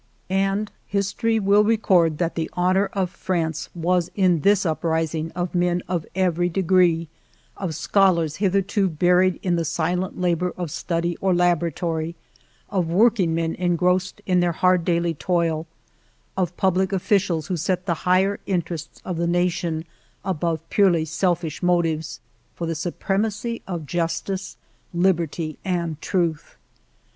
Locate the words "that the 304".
2.17-2.55